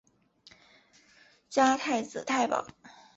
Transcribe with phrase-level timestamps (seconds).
[1.47, 2.65] 加太子太保。